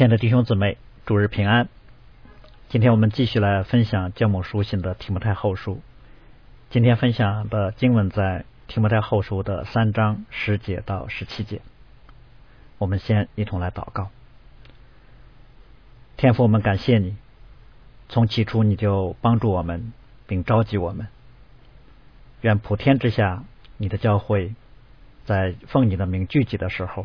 [0.00, 1.68] 亲爱的弟兄姊妹，主日平安。
[2.70, 5.82] 今天我们继续来分享教母书信的提摩太后书。
[6.70, 11.60] 今天分享的经文在提摩太后书的三章十节到十七节。
[12.78, 14.08] 我们先一同来祷告。
[16.16, 17.16] 天父，我们感谢你，
[18.08, 19.92] 从起初你就帮助我们，
[20.26, 21.08] 并召集我们。
[22.40, 23.44] 愿普天之下，
[23.76, 24.54] 你的教会，
[25.26, 27.04] 在奉你的名聚集的时候，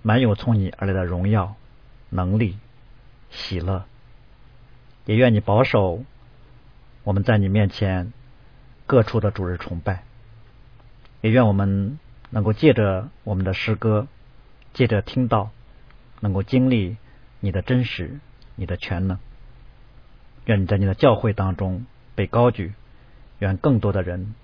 [0.00, 1.56] 满有从你而来的荣耀、
[2.14, 2.56] 能力、
[3.28, 3.86] 喜乐。
[5.04, 6.04] 也愿你保守
[7.02, 8.12] 我们在你面前
[8.86, 10.04] 各处的主日崇拜。
[11.20, 11.98] 也愿我们
[12.30, 14.06] 能够借着我们的诗歌，
[14.72, 15.50] 借着听到，
[16.20, 16.96] 能够经历
[17.40, 18.20] 你的真实、
[18.54, 19.18] 你的全能。
[20.44, 22.74] 愿你在你的教会当中被高举。
[23.40, 24.34] 愿更多的人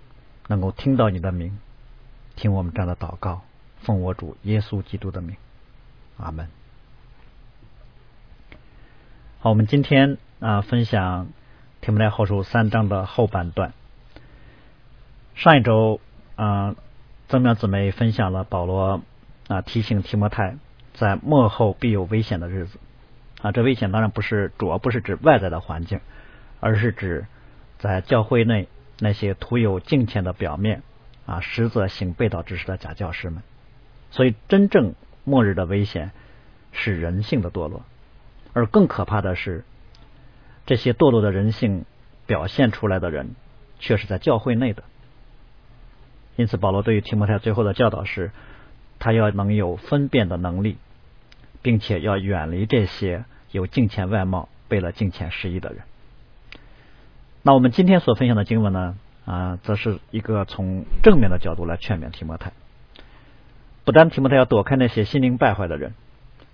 [0.48, 1.58] 能够听到你的名，
[2.34, 3.42] 听我们这样的祷告，
[3.78, 5.36] 奉我主耶稣基督的名，
[6.16, 6.48] 阿门。
[9.42, 11.28] 好，我们今天啊分享
[11.80, 13.72] 提摩太后书三章的后半段。
[15.34, 15.98] 上一周
[16.36, 16.76] 啊，
[17.26, 19.00] 曾苗姊妹分享了保罗
[19.48, 20.56] 啊提醒提摩太，
[20.92, 22.78] 在幕后必有危险的日子
[23.40, 23.50] 啊。
[23.50, 26.00] 这危险当然不是主要不是指外在的环境，
[26.60, 27.24] 而是指
[27.78, 28.68] 在教会内。
[28.98, 30.82] 那些徒有敬虔的表面
[31.24, 33.42] 啊，实则行背道之事的假教师们。
[34.10, 34.92] 所以，真正
[35.24, 36.10] 末日的危险
[36.72, 37.82] 是人性的堕落，
[38.52, 39.64] 而更可怕的是，
[40.66, 41.84] 这些堕落的人性
[42.26, 43.34] 表现出来的人，
[43.78, 44.82] 却是在教会内的。
[46.36, 48.30] 因此，保罗对于提摩太最后的教导是，
[48.98, 50.78] 他要能有分辨的能力，
[51.62, 55.82] 并且要远离这些有敬虔外貌、背了敬虔失意的人。
[57.42, 62.52] 那我们今天所分享的经文呢，啊，则是一个从正面的角度来劝勉提摩太。
[63.84, 65.94] 不单提摩太要躲开那些心灵败坏的人，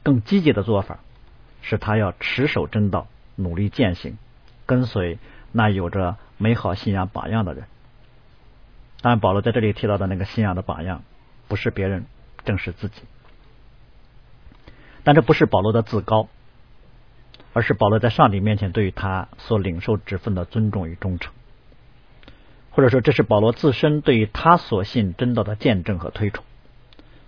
[0.03, 1.01] 更积极的做法
[1.67, 4.17] 是他要持守真道，努力践行，
[4.65, 5.19] 跟随
[5.53, 7.65] 那有着美好信仰榜样的人。
[9.03, 11.03] 当然，保罗在这里提到的那个信仰的榜样，
[11.49, 12.07] 不是别人，
[12.45, 13.03] 正是自己。
[15.05, 16.29] 但这不是保罗的自高。
[17.53, 21.33] 而是保罗在上帝面前对于他所领受之分的尊重与忠诚，
[22.71, 26.45] 或者说这是保罗自身对于他所信真道的见证和推崇。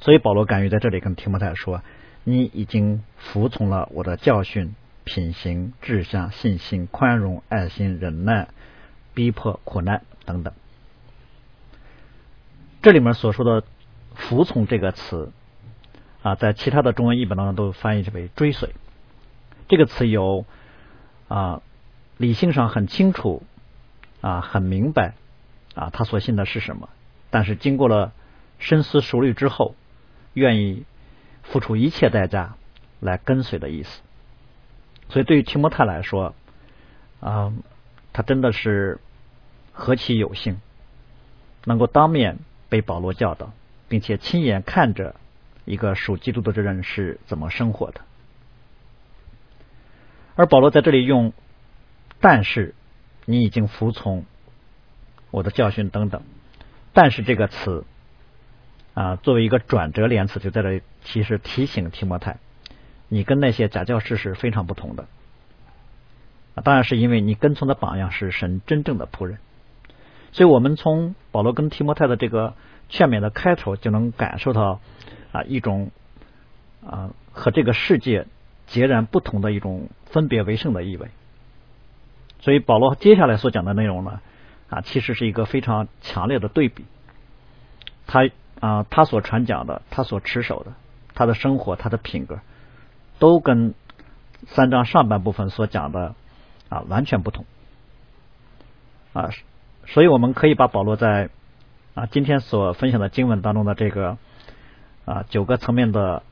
[0.00, 1.80] 所以保罗敢于在这里跟提摩太说
[2.28, 4.74] ：“你已经服从了我的教训、
[5.04, 8.48] 品行、志向、信心、宽容、爱心、忍耐、
[9.14, 10.52] 逼迫、苦难等等。”
[12.82, 13.64] 这里面所说的
[14.14, 15.32] “服从”这个词
[16.22, 18.74] 啊，在其他的中文译本当中都翻译成为“追随”。
[19.68, 20.44] 这个词有
[21.28, 21.62] 啊，
[22.18, 23.42] 理性上很清楚
[24.20, 25.14] 啊，很明白
[25.74, 26.88] 啊，他所信的是什么。
[27.30, 28.12] 但是经过了
[28.58, 29.74] 深思熟虑之后，
[30.34, 30.84] 愿意
[31.50, 32.54] 付出一切代价
[33.00, 34.00] 来跟随的意思。
[35.08, 36.34] 所以对于提摩太来说
[37.20, 37.52] 啊，
[38.12, 38.98] 他真的是
[39.72, 40.60] 何其有幸，
[41.64, 42.38] 能够当面
[42.68, 43.52] 被保罗教导，
[43.88, 45.16] 并且亲眼看着
[45.64, 48.02] 一个属基督的这人是怎么生活的。
[50.36, 51.32] 而保罗在这里用
[52.20, 52.74] “但是
[53.24, 54.24] 你已经服从
[55.30, 56.22] 我的教训”等等
[56.92, 57.84] ，“但是”这个词
[58.98, 62.38] 啊，作为一个转折连词，就在这里其实提醒提摩太，
[63.08, 65.06] 你跟那些假教师是非常不同的。
[66.64, 69.38] 当然是因为你跟从的榜样是神真正的仆人，
[70.32, 72.54] 所以我们从保罗跟提摩太的这个
[72.88, 74.80] 劝勉的开头就能感受到
[75.30, 75.92] 啊一种
[76.84, 78.26] 啊和这个世界。
[78.66, 81.08] 截然不同的一种分别为圣的意味，
[82.40, 84.20] 所以保罗接下来所讲的内容呢，
[84.68, 86.84] 啊，其实是一个非常强烈的对比。
[88.06, 88.28] 他
[88.60, 90.72] 啊，他所传讲的，他所持守的，
[91.14, 92.40] 他的生活，他的品格，
[93.18, 93.74] 都跟
[94.46, 96.14] 三章上半部分所讲的
[96.68, 97.44] 啊完全不同。
[99.12, 99.30] 啊，
[99.86, 101.30] 所以我们可以把保罗在
[101.94, 104.18] 啊今天所分享的经文当中的这个
[105.04, 106.22] 啊九个层面的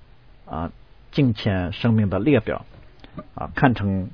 [0.46, 0.70] 啊。
[1.12, 2.66] 敬虔生命的列表
[3.34, 4.10] 啊，看成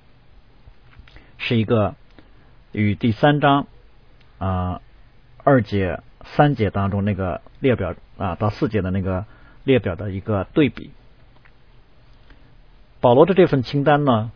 [1.37, 1.97] 是一个
[2.71, 3.67] 与第三章
[4.39, 4.81] 啊
[5.43, 9.25] 二节三节当中那个列表啊到四节的那个
[9.65, 10.91] 列表的一个对比。
[13.01, 14.31] 保罗的这份清单呢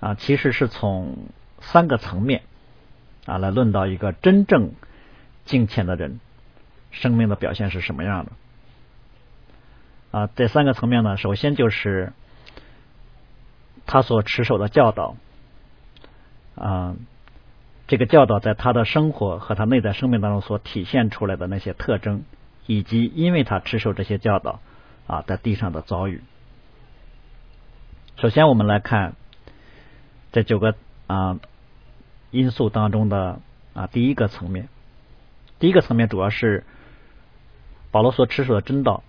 [0.00, 1.16] 啊，其实是从
[1.60, 2.42] 三个层面
[3.24, 4.72] 啊来论到一个真正
[5.44, 6.20] 敬虔的人
[6.92, 8.32] 生命的表现是什么样的。
[10.12, 12.12] 啊，这三个层面呢，首先就是
[13.86, 15.16] 他所持守的教导，
[16.54, 16.94] 啊，
[17.88, 22.24] 这个教导在他的生活和他内在生命当中所体现出来的那些特征，
[22.66, 24.60] 以及因为他持守这些教导
[25.06, 26.20] 啊，在地上的遭遇。
[28.16, 29.14] 首先，我们来看
[30.32, 30.74] 这九个
[31.06, 31.38] 啊
[32.30, 33.40] 因素当中的
[33.72, 34.68] 啊第一个层面。
[35.58, 36.64] 第一个层面主要是
[37.90, 39.04] 保罗所持守的真道，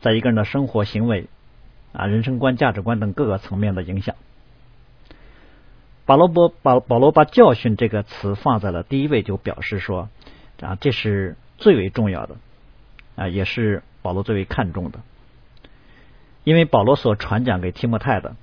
[0.00, 1.28] 在一个人的生活行为
[1.92, 4.14] 啊、人生观、价值观等各个层面的影响。
[6.10, 10.08] 保罗伯保保罗把教训这个词放在了第一位，就表示说
[10.60, 12.34] 啊，这是最为重要的
[13.14, 14.98] 啊，也是保罗最为看重的，
[16.42, 18.34] 因为保罗所传讲给提摩太的，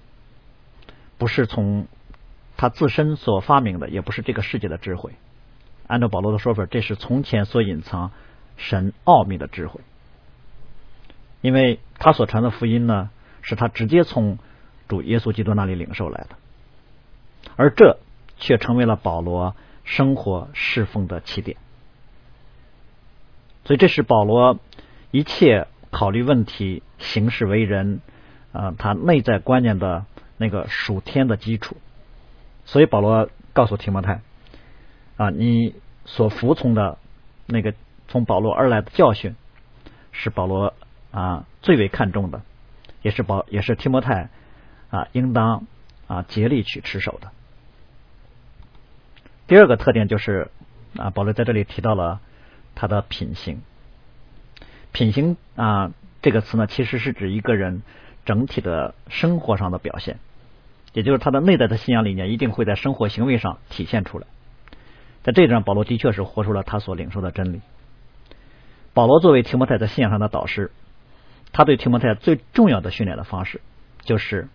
[1.18, 1.88] 不是从
[2.56, 5.12] 他自身所发明的，也不是这个世界的智慧。
[5.88, 8.12] 按照保罗的说法，这是从前所隐藏
[8.56, 9.81] 神奥秘的智慧，
[11.42, 13.10] 因为他所传的福音呢，
[13.42, 14.38] 是他直接从
[14.88, 16.38] 主耶稣基督那里领受来的，
[17.56, 18.00] 而这
[18.38, 21.58] 却成为了保罗生活侍奉的起点。
[23.66, 24.60] 所以，这是保罗
[25.12, 28.02] 一切考虑问题、行事为人
[28.52, 30.06] 啊，他内在观念的
[30.38, 31.78] 那个属天的基础。
[32.66, 34.22] 所以，保罗告诉提摩太。
[35.18, 35.74] 啊，你
[36.06, 37.00] 所服从的
[37.48, 37.74] 那个
[38.08, 39.36] 从保罗而来的教训，
[40.12, 40.76] 是保罗
[41.10, 42.44] 啊最为看重的，
[43.02, 44.30] 也是保也是提摩太
[44.92, 45.66] 啊应当
[46.06, 47.32] 啊竭力去持守的。
[49.48, 50.52] 第二个特点就是
[50.98, 52.20] 啊，保罗在这里提到了
[52.76, 53.62] 他的品行。
[54.92, 57.82] 品行啊这个词呢，其实是指一个人
[58.26, 60.20] 整体的生活上的表现，
[60.94, 64.28] 也就是他的内在的信仰理念一定会在生活行为上体现出来。
[65.24, 67.62] 在这一点上，保罗的确是活出了他所领受的真理。
[68.94, 70.72] 保罗作为提摩太在信仰上的导师，
[71.54, 73.62] 他对提摩太最重要的训练的方式，
[74.02, 74.48] 就是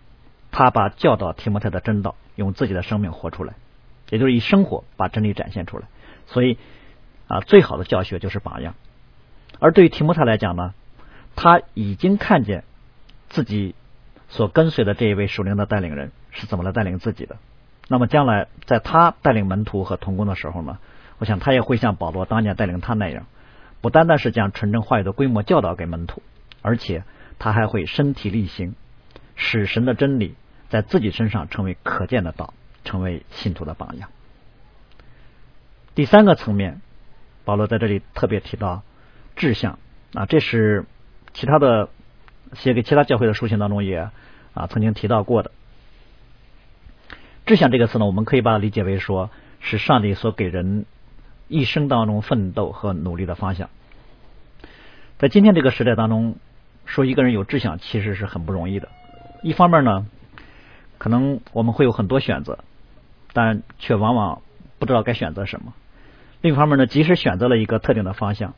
[0.51, 3.53] 他把教导提摩太的真道用自己的生命活出来，
[4.09, 5.87] 也就是以生活把真理展现出来。
[6.27, 6.57] 所以
[7.27, 8.75] 啊，最好的教学就是榜样。
[9.59, 10.73] 而对于提摩太来讲呢，
[11.35, 12.63] 他已经看见
[13.29, 13.75] 自己
[14.29, 17.37] 所跟随的这一位属灵的带领人是怎么来带领自己的。
[17.87, 20.79] 那么将来在他带领门徒和同工的时候呢，
[21.17, 23.25] 我想他也会像保罗当年带领他那样，
[23.81, 26.21] 不单单是将纯正话语的规模教导给门徒，
[26.61, 27.03] 而且
[27.39, 28.75] 他还会身体力行，
[29.35, 30.35] 使神的真理
[30.69, 32.53] 在自己身上成为可见的道，
[32.83, 34.09] 成为信徒的榜样。
[35.95, 36.81] 第三个层面，
[37.45, 38.83] 保罗在这里特别提到
[39.35, 39.79] 志向
[40.13, 40.85] 啊，这是
[41.33, 41.89] 其他的
[42.53, 44.09] 写给其他教会的书信当中也
[44.53, 45.51] 啊曾经提到过的。
[47.45, 50.85] 志向这个词呢，我们可以把它理解为说是上帝所给人
[51.47, 53.69] 一生当中奋斗和努力的方向。
[55.19, 56.37] 在今天这个时代当中，
[56.85, 58.89] 说一个人有志向其实是很不容易的。
[59.41, 60.07] 一方面呢，
[60.97, 62.59] 可能我们会有很多选择，
[63.33, 64.41] 但却往往
[64.79, 65.73] 不知道该选择什么。
[66.41, 68.53] 另一方面呢，即使选择了一个特定的方向，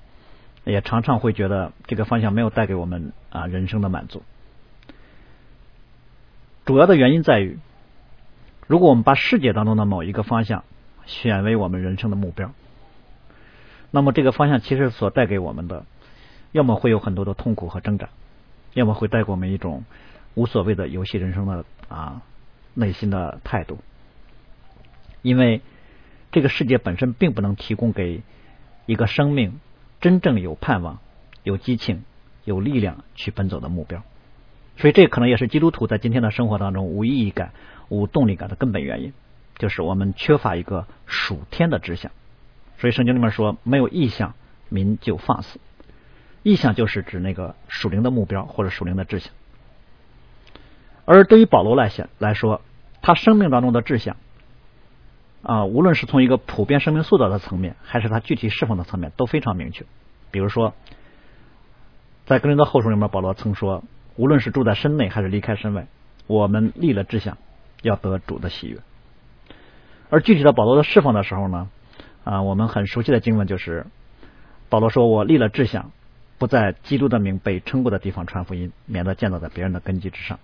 [0.63, 4.21] 也常常会觉得这个方向没有带给我们啊人生的满足。
[6.65, 7.57] 主要的原因在于。
[8.67, 10.63] 如果我们把世界当中的某一个方向
[11.05, 12.49] 选为我们人生的目标，
[13.91, 15.85] 那么这个方向其实所带给我们的，
[16.51, 18.09] 要么会有很多的痛苦和挣扎，
[18.73, 19.83] 要么会带给我们一种
[20.33, 22.23] 无所谓的游戏人生的啊
[22.73, 23.77] 内心的态度。
[25.25, 25.61] 因为
[26.31, 28.21] 这个世界本身并不能提供给
[28.85, 29.59] 一个生命
[29.99, 30.99] 真正有盼望、
[31.41, 32.03] 有激情、
[32.43, 34.03] 有力量去奔走的目标，
[34.77, 37.51] 所以这可能也是基督徒在今天的生活当中无意义感。
[37.87, 39.13] 无动力感的根本原因，
[39.59, 42.11] 就是我们缺乏一个属天的志向。
[42.79, 44.33] 所以圣经里面说，没有意向，
[44.69, 45.59] 民就放肆。
[46.41, 49.31] 意向就是指那个属灵的目标或者属灵的志向。
[51.05, 52.61] 而对于保罗来讲来说，
[53.03, 54.17] 他生命当中的志向
[55.45, 59.85] 啊，无论是从一个普遍生命塑造的层面，还是他具体释放的层面，都非常明确。
[60.31, 60.73] 比如说，
[62.25, 63.83] 在格林的后书里面，保罗曾说，
[64.17, 65.87] 无论是住在身内还是离开身外，
[66.27, 67.37] 我们立了志向。
[67.81, 68.79] 要得主的喜悦，
[70.09, 71.69] 而具体的保罗的释放的时候呢，
[72.23, 73.85] 啊，我们很熟悉的经文就是
[74.69, 75.91] 保罗说：“我立了志向，
[76.39, 80.39] 不在基督的名被称过的地方传福音，免得建造在别人的根基之上。”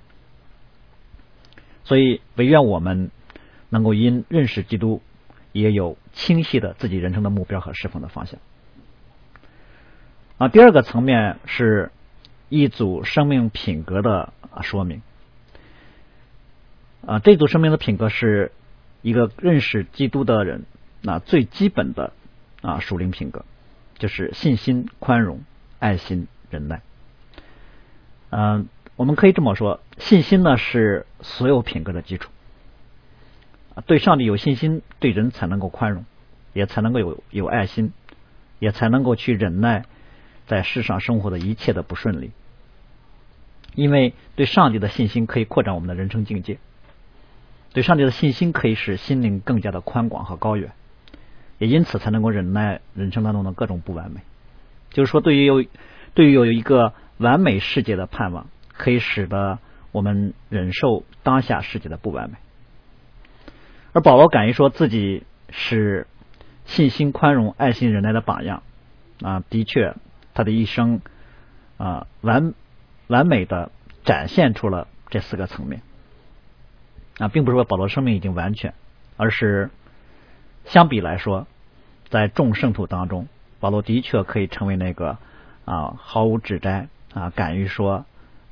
[1.84, 3.10] 所以，唯愿我们
[3.72, 5.02] 能够因认识基督，
[5.54, 8.40] 也有清晰的自己人生的目标和释放的方向。
[10.38, 11.92] 啊，第二个层面是
[12.50, 15.02] 一组生命品格的说明。
[17.08, 18.52] 啊，这组生命的品格是
[19.02, 20.66] 一个认识基督的人
[21.02, 22.12] 那最基本的
[22.62, 23.46] 啊属灵品格，
[23.98, 25.42] 就是信心、宽容、
[25.80, 26.82] 爱心、忍耐。
[28.32, 32.30] 嗯，我们可以这么说，信心呢是所有品格的基础。
[33.86, 36.06] 对上帝有信心，对人才能够宽容，
[36.54, 37.94] 也才能够有有爱心，
[38.60, 39.86] 也才能够去忍耐
[40.46, 42.32] 在世上生活的一切的不顺利。
[43.74, 46.58] 因为对上帝的信心可以扩展我们的人生境界，
[47.72, 50.74] 对上帝的信心可以使心灵更加的宽广和高远，
[51.58, 54.20] 也因此才能够忍耐人生当中的各种不完美。
[54.90, 55.64] 就是说，对于有
[56.14, 59.60] 对于有一个完美世界的盼望，可以使得
[59.94, 62.36] 我们忍受当下世界的不完美。
[63.94, 66.08] 而保罗敢于说自己是
[66.66, 68.64] 信心、宽容、爱心、忍耐的榜样
[69.22, 69.96] 啊，的确，
[70.34, 71.02] 他的一生
[71.78, 72.54] 啊完。
[73.08, 73.72] 完美的
[74.06, 75.82] 展现出了这四个层面
[77.18, 78.74] 啊，并不是说保罗生命已经完全，
[79.18, 79.70] 而是
[80.64, 81.46] 相比来说，
[82.08, 83.28] 在众圣徒当中，
[83.60, 85.18] 保罗的确可以成为那个
[85.66, 88.06] 啊毫无指摘啊，敢于说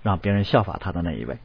[0.04, 1.38] 让别人效法他的那一位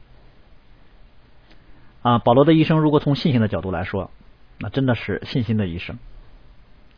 [2.05, 2.19] 啊。
[2.19, 4.11] 保罗的一生，如果从信心的角度来说，
[4.59, 5.97] 那真的是信心的一生，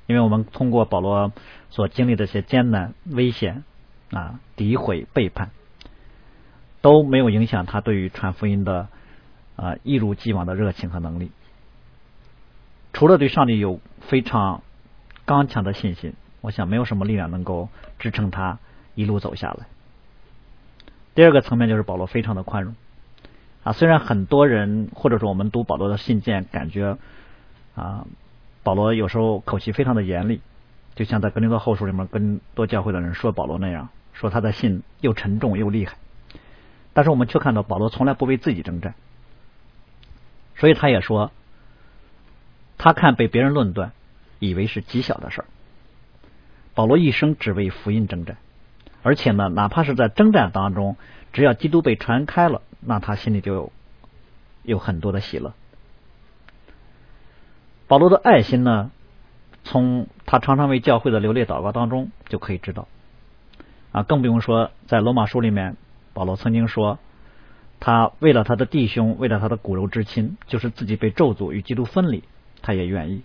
[0.06, 1.32] 因为我们通过保罗
[1.70, 3.64] 所经历的一些艰难、危险
[4.12, 5.52] 啊、诋毁、背叛。
[6.80, 8.88] 都没有影响他对于传福音的
[9.56, 11.32] 啊一如既往的热情和能力。
[12.94, 14.62] 除了对上帝有非常
[15.26, 17.68] 刚强的信心，我想没有什么力量能够
[18.00, 18.60] 支撑他
[18.94, 19.66] 一路走下来。
[21.16, 22.76] 第二个层面就是保罗非常的宽容
[23.64, 26.98] 啊，虽然很多人或者说我们读保罗的信件，感觉
[27.76, 28.06] 啊
[28.64, 30.42] 保罗有时候口气非常的严厉，
[30.96, 35.96] 就像在格林多后书里面跟多教会的人说保罗那样，说他的信又沉重又厉害。
[36.94, 38.96] 但是我们却看到保罗从来不为自己征战，
[40.56, 41.32] 所以他也说，
[42.78, 43.92] 他看被别人论断，
[44.40, 45.46] 以为是极小的事儿。
[46.74, 48.38] 保罗一生只为福音征战，
[49.08, 50.98] 而且呢，哪怕是在征战当中，
[51.32, 53.72] 只要基督被传开了，那他心里就有
[54.64, 55.54] 有很多的喜乐。
[57.88, 58.92] 保罗的爱心呢，
[59.64, 62.90] 从他常常为教会的流泪祷告当中就可以知道，
[63.94, 65.78] 啊，更不用说在罗马书里面。
[66.14, 67.00] 保罗曾经说，
[67.80, 72.26] 他为了他的弟兄，为了他的骨肉之亲，就是自己被咒诅与基督分离，
[72.62, 73.22] 他也愿意。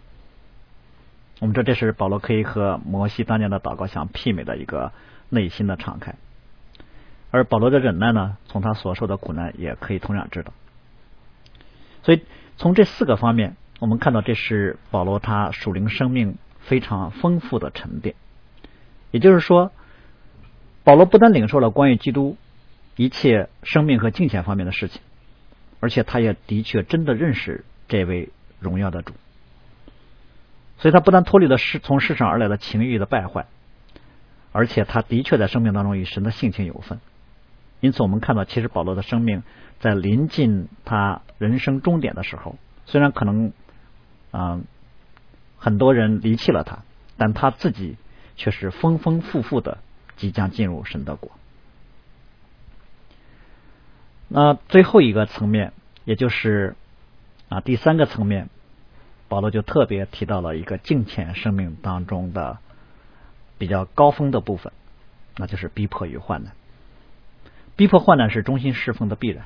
[1.41, 4.93] 我们说这是保罗可以和摩西当年的祷告相媲美的一个
[5.33, 6.15] 内心的敞开。
[7.31, 10.53] 而保罗的忍耐呢，从他所受的苦难也可以同样知道。
[12.03, 12.23] 所以
[12.59, 18.15] 从这四个方面，我们看到这是保罗他属灵生命非常丰富的沉淀。
[19.11, 19.73] 也就是说，
[20.85, 22.37] 保罗不但领受了关于基督。
[22.95, 25.01] 一切生命和金钱方面的事情，
[25.81, 28.29] 而且他也的确真的认识这位
[28.61, 29.15] 荣耀的主，
[30.77, 33.47] 所以他不但脱离了世从世上而来的情欲的败坏，
[34.53, 37.01] 而且他的确在生命当中与神的性情有分。
[37.81, 39.43] 因此，我们看到，其实保罗的生命
[39.81, 42.57] 在临近他人生终点的时候，
[42.87, 43.53] 虽然可能
[44.31, 44.61] 啊
[45.59, 46.79] 很多人离弃了他，
[47.17, 47.97] 但他自己
[48.37, 49.79] 却是丰丰富富的
[50.17, 51.33] 即将进入神的国。
[54.29, 55.73] 那最后一个层面，
[56.05, 56.77] 也就是
[57.49, 58.49] 啊第三个层面，
[59.29, 62.59] 保罗就特别提到了一个敬虔生命当中的
[63.63, 64.73] 比较高峰的部分，
[65.37, 66.53] 那就是逼迫与患难。
[67.77, 69.45] 逼迫患难是中心侍奉的必然，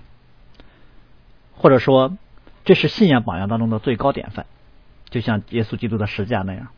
[1.55, 2.17] 或者说
[2.65, 4.47] 这是信仰榜样当中的最高典范，
[5.11, 6.69] 就像耶稣基督的十架那样。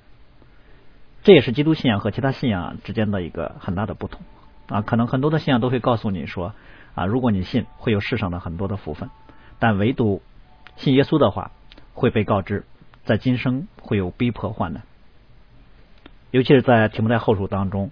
[1.22, 4.20] 这也是基督信仰和其他信仰之间的一个很大的不同
[4.66, 4.82] 啊。
[4.82, 6.54] 可能很多的信仰都会告诉你说。
[6.94, 9.08] 啊，如果你信，会有世上的很多的福分，
[9.60, 10.20] 但唯独
[10.74, 11.52] 信耶稣的话，
[11.94, 12.64] 会被告知
[13.04, 14.82] 在今生会有逼迫患难。
[16.30, 17.90] 尤其是在提摩太后书当中，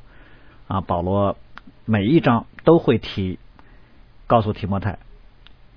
[0.69, 1.37] 啊，保罗
[1.85, 3.39] 每一章都会提，
[4.27, 4.99] 告诉提摩太，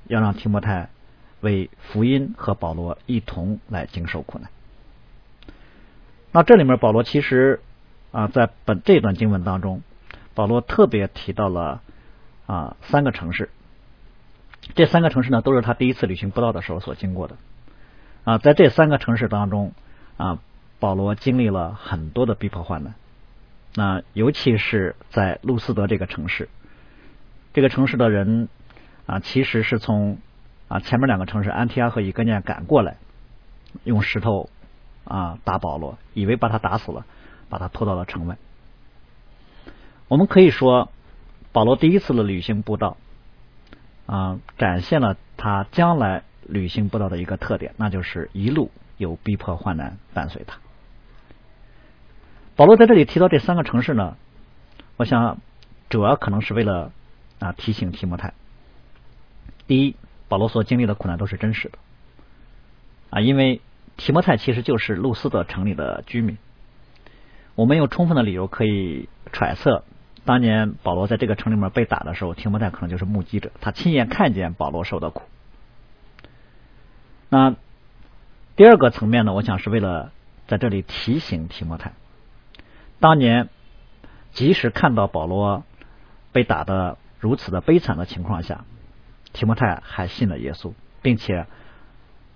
[0.08, 0.90] 要让提摩太
[1.42, 4.50] 为福音和保罗一同来经受苦难。
[6.32, 7.62] 那这里面保罗其实
[8.12, 9.82] 啊，在本这段经文当中，
[10.34, 11.82] 保罗特别提到了。
[12.50, 13.52] 啊，三个城市，
[14.74, 17.36] 这三个城市呢，都是他第一次旅行布道的时候所经过的。
[18.24, 19.72] 啊，在这三个城市当中，
[20.18, 20.40] 啊，
[20.80, 22.96] 保罗经历了很多的逼迫患难。
[23.76, 26.50] 那尤其是在路斯德这个城市，
[27.54, 28.50] 这个城市的人
[29.06, 30.18] 啊，其实是从
[30.68, 32.98] 啊前面两个城市安提阿和以哥念赶过来，
[33.84, 34.50] 用石头
[35.04, 37.06] 啊打保罗，以为把他打死了，
[37.50, 38.38] 把他拖到了城外。
[40.08, 40.90] 我们可以说。
[41.52, 42.96] 保罗第一次的旅行步道
[44.06, 50.60] 啊，展现了他将来旅行步道的一个特点，那就是一路有逼迫患难伴随他。
[52.60, 54.18] 保罗在这里提到这三个城市呢，
[54.98, 55.38] 我想
[55.88, 56.92] 主要可能是为了
[57.40, 58.34] 啊提醒提摩太：
[59.66, 59.96] 第一，
[60.28, 61.78] 保罗所经历的苦难都是真实的
[63.12, 63.62] 啊，因为
[63.96, 66.38] 提摩太其实就是路斯的城里的居民，
[67.56, 69.86] 我们有充分的理由可以揣测。
[70.26, 75.24] 当年保罗在这个城里面被打的时候，提摩太可能就是目击者，他亲眼看见保罗受的苦。
[77.30, 77.56] 那
[78.58, 80.12] 第二个层面呢，我想是为了
[80.46, 81.94] 在这里提醒提摩太，
[83.00, 83.50] 当年
[84.32, 85.64] 即使看到保罗
[86.32, 88.66] 被打的如此的悲惨的情况下，
[89.34, 91.46] 提摩太还信了耶稣，并且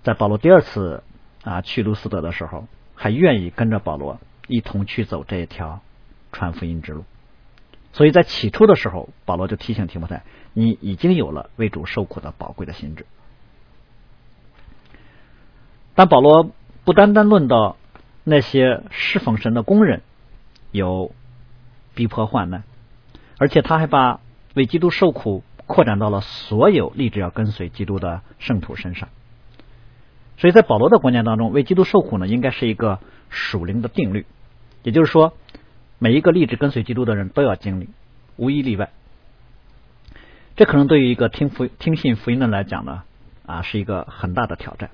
[0.02, 1.02] 在保罗第二次
[1.42, 4.18] 啊去卢斯德的时候，还愿意跟着保罗
[4.48, 5.80] 一同去走这一条
[6.32, 7.04] 传福音之路。
[7.92, 13.06] 所以在起初的时候，保罗就提醒提摩太：“你已经有了为主受苦的宝贵的心智。”
[15.94, 16.50] 但保罗
[16.84, 17.76] 不单单论到
[18.24, 20.02] 那些侍奉神的工人
[20.74, 21.14] 有
[21.94, 22.64] 逼迫患难，
[23.38, 24.20] 而且他还把
[24.54, 29.08] 为基督受苦扩展到了所有立志要跟随基督的圣徒身上。
[30.36, 32.98] 所以在保罗的观念当中，为基督受苦呢，应该是一个
[33.30, 34.26] 属灵的定律，
[34.82, 35.32] 也就是说。
[36.00, 37.88] 每一个立志跟随基督的人都要经历，
[38.36, 38.90] 无一例外。
[40.56, 43.04] 这可能对于一个听福听信福音的来讲呢，
[43.46, 44.90] 啊，是一个很大的挑战。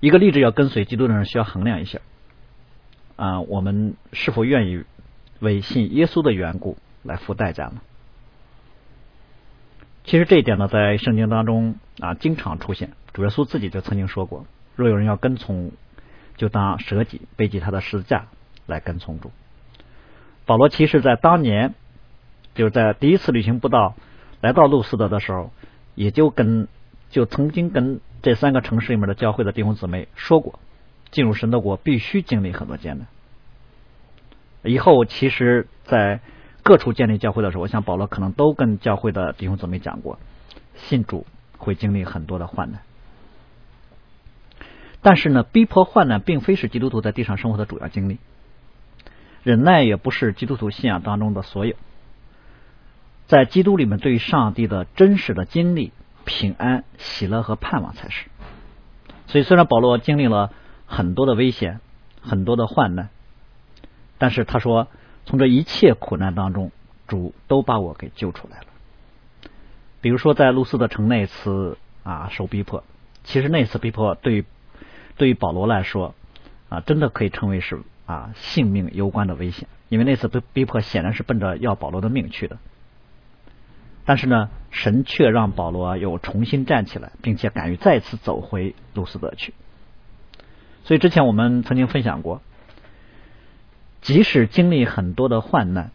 [0.00, 1.98] 一个立志要跟随基督的人需要衡量一下，
[3.16, 4.84] 啊，我们是否愿意
[5.40, 7.80] 为信耶稣的缘故来付代价呢？
[10.04, 12.90] 其实这一点呢，在圣经当中啊，经常出现。
[13.12, 15.72] 主耶稣自己就曾经说过：“若有人要跟从，
[16.36, 18.26] 就当舍己，背起他的十字架。”
[18.66, 19.30] 来跟从主。
[20.46, 21.74] 保罗其实，在当年
[22.54, 23.94] 就是在第一次旅行布道
[24.40, 25.52] 来到路斯德的时候，
[25.94, 26.66] 也就跟
[27.10, 30.58] 就曾经跟这三个城市里面的教会的弟兄姊妹说过，
[31.14, 33.06] 进入神的国必须经历很多艰难。
[34.64, 36.18] 以后其实，在
[36.64, 40.18] 各处建立教会的时候，我想保罗可能都跟教会的弟兄姊妹讲过，
[40.74, 41.24] 信主
[41.56, 42.80] 会经历很多的患难。
[45.02, 48.18] 但是呢，逼迫患难并非是基督徒在地上生活的主要经历。
[49.44, 51.76] 忍耐也不是基督徒信仰当中的所有，
[53.26, 55.92] 在基督里面，对于上帝的真实的经历、
[56.24, 58.26] 平安、喜乐和盼望才是。
[59.26, 60.50] 所以，虽然保罗经历了
[60.86, 61.80] 很多的危险、
[62.20, 63.08] 很多的患难，
[64.18, 64.88] 但是他说，
[65.26, 66.70] 从这一切苦难当中，
[67.06, 68.66] 主都把我给救出来了。
[70.00, 72.84] 比如说，在路斯的城那次啊受逼迫，
[73.24, 74.44] 其实那次逼迫对
[75.16, 76.14] 对于保罗来说
[76.68, 77.80] 啊，真的可以称为是。
[78.06, 82.58] 啊，性命攸关的危险，因为那次被逼迫显然是奔着要保罗的命去的。
[84.04, 89.54] 但是呢，神却让保罗又重新站起来，并且敢于再次走回路斯德去。
[90.84, 92.42] 所以之前我们曾经分享过，
[94.02, 95.90] 即使经历很多的患难，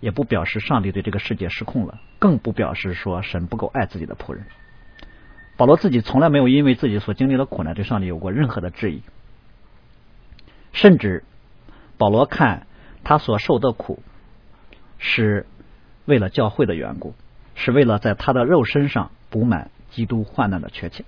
[0.00, 4.44] 也不表示上帝对这个世界失控了，更不表示说神不够爱自己的仆人。
[5.56, 9.02] 保罗自己从来没有因为自己所经历的苦难对上帝有过任何的质疑。
[10.72, 11.24] 甚至
[11.96, 12.66] 保罗看
[13.02, 14.02] 他所受的苦，
[14.98, 15.46] 是
[16.04, 17.14] 为了教会的缘故，
[17.54, 21.06] 是为了在他的肉身上补满基督患难的缺欠。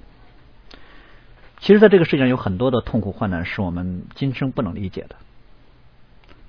[1.60, 5.16] 其实，在这个世界上有很多的痛苦患难是我们今生不能理解的，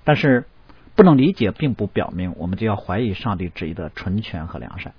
[0.04, 0.46] 但是
[0.96, 4.94] 不能理解，并不表明我们就要怀疑上帝旨意的纯全和良善。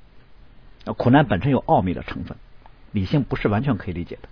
[0.97, 2.37] 苦难本身有奥秘的成分，
[2.93, 4.29] 理性不是完全可以理解的，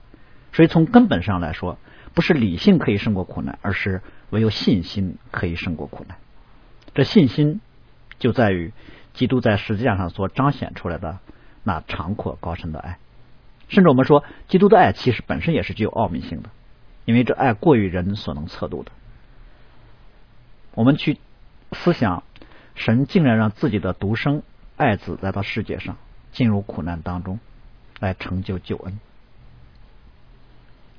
[0.52, 1.78] 所以从根本上来说。
[2.12, 6.18] 不是理性可以胜过苦难，而是唯有信心可以胜过苦难。
[6.92, 7.60] 这信心
[8.18, 8.72] 就在于
[9.14, 11.20] 基督在十字架上所彰显出来的
[11.62, 12.98] 那长阔高深的爱。
[13.70, 16.50] 甚至我们说，基督的爱其实本身也是具有奥秘性的，
[17.06, 18.92] 因为这爱过于人所能测度的。
[20.74, 21.18] 我们去
[21.72, 22.24] 思想，
[22.74, 24.42] 神竟然让自己的独生
[24.76, 25.96] 爱子来到世界上，
[26.33, 27.38] 进入苦难当中，
[28.00, 28.98] 来成就救恩。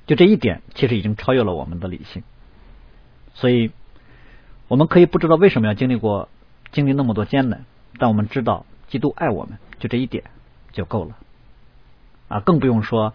[0.06, 2.22] 就这一点，其实已经超越了我们的理性，
[3.34, 3.70] 所以
[4.68, 6.28] 我们可以不知道为什么要经历过
[6.70, 7.64] 经历那么多艰难，
[7.98, 10.24] 但我们知道基督爱我们，就这一点
[10.72, 11.16] 就够了
[12.32, 12.40] 啊！
[12.40, 13.14] 更不用说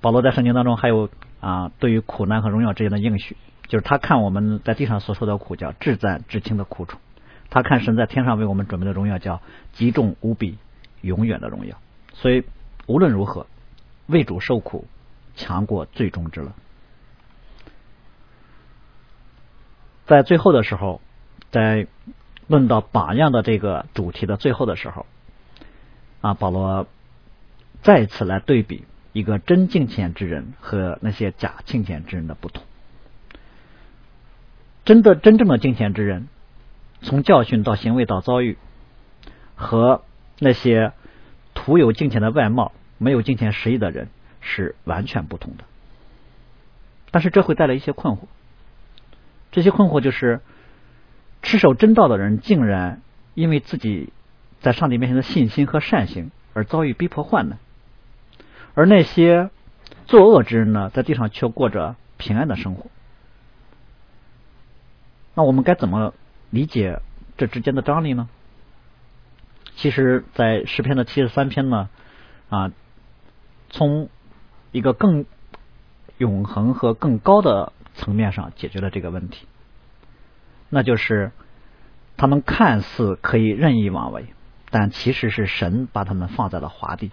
[0.00, 1.08] 保罗在圣经当中还有
[1.40, 3.36] 啊，对于苦难和荣耀之间的应许，
[3.68, 6.98] 就是他看我们在地上所受的苦叫至赞至轻的苦楚，
[7.50, 9.40] 他看神在天上为我们准备的荣耀叫
[9.72, 10.58] 极重无比
[11.00, 11.76] 永远的荣耀。
[12.14, 12.44] 所以
[12.86, 13.46] 无论如何
[14.06, 14.86] 为主受苦。
[15.34, 16.52] 强过最终之乐。
[20.04, 21.00] 在最后的时候，
[21.50, 21.86] 在
[22.48, 25.06] 论到榜样的这个主题的最后的时候，
[26.20, 26.86] 啊，保罗
[27.82, 32.64] 再次来对比一个真敬虔之人和那些假敬虔之人的不同。
[34.84, 36.28] 真的真正的敬虔之人，
[37.02, 38.56] 从教训到行为到遭遇，
[39.54, 40.02] 和
[40.38, 40.92] 那些
[41.54, 44.08] 徒有敬虔的外貌、没有敬虔实意的人。
[44.44, 45.62] 是完全不同的，
[47.12, 48.22] 但是这会带来一些困惑。
[49.52, 50.40] 这些困惑就是
[51.42, 53.02] 持守真道的人竟然
[53.34, 54.12] 因为自己
[54.60, 57.60] 在上帝面前的信心和善行而遭遇逼迫患难，
[58.74, 59.50] 而那些
[60.06, 62.86] 作恶之人呢，在地上却过着平安的生活。
[65.34, 66.14] 那我们该怎么
[66.50, 67.00] 理解
[67.36, 68.28] 这之间的张力呢？
[69.74, 71.88] 其实，在诗篇的七十三篇呢，
[72.50, 72.70] 啊，
[73.70, 74.10] 从
[74.70, 75.24] 一个更
[76.18, 79.46] 永恒和更高的层面上解决了这个问题，
[80.68, 81.32] 那就是
[82.18, 84.26] 他们看似可以任意妄为，
[84.70, 87.10] 但其实是神把他们放在了华地，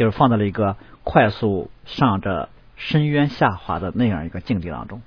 [0.00, 5.02] 就是放在了一个快速向着深渊下滑的那样一个境地当中，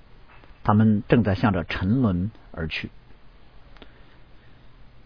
[0.64, 2.92] 他们正在向着沉沦而去。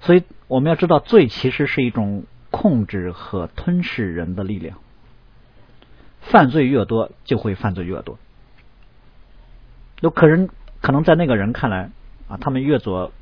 [0.02, 4.78] 所以我们要知道，罪其实是一种控制和吞噬人的力量。
[6.20, 8.20] 犯罪越多，就会犯罪越多。
[10.02, 10.50] 有可能
[10.82, 11.92] 可能在那个人看来
[12.28, 13.14] 啊，他们越做